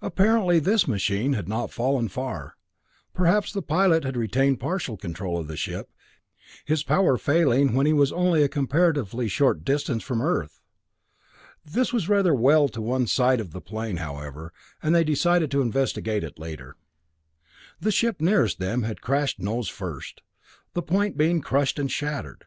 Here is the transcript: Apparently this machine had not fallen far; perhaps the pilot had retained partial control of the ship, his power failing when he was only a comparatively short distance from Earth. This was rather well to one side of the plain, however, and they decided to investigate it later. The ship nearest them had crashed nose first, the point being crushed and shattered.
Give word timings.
Apparently 0.00 0.58
this 0.58 0.88
machine 0.88 1.34
had 1.34 1.46
not 1.48 1.70
fallen 1.70 2.08
far; 2.08 2.56
perhaps 3.14 3.52
the 3.52 3.62
pilot 3.62 4.02
had 4.02 4.16
retained 4.16 4.58
partial 4.58 4.96
control 4.96 5.38
of 5.38 5.46
the 5.46 5.56
ship, 5.56 5.88
his 6.64 6.82
power 6.82 7.16
failing 7.16 7.72
when 7.72 7.86
he 7.86 7.92
was 7.92 8.10
only 8.10 8.42
a 8.42 8.48
comparatively 8.48 9.28
short 9.28 9.64
distance 9.64 10.02
from 10.02 10.20
Earth. 10.20 10.58
This 11.64 11.92
was 11.92 12.08
rather 12.08 12.34
well 12.34 12.66
to 12.70 12.82
one 12.82 13.06
side 13.06 13.38
of 13.38 13.52
the 13.52 13.60
plain, 13.60 13.98
however, 13.98 14.52
and 14.82 14.96
they 14.96 15.04
decided 15.04 15.48
to 15.52 15.62
investigate 15.62 16.24
it 16.24 16.40
later. 16.40 16.74
The 17.78 17.92
ship 17.92 18.20
nearest 18.20 18.58
them 18.58 18.82
had 18.82 19.00
crashed 19.00 19.38
nose 19.38 19.68
first, 19.68 20.22
the 20.72 20.82
point 20.82 21.16
being 21.16 21.40
crushed 21.40 21.78
and 21.78 21.88
shattered. 21.88 22.46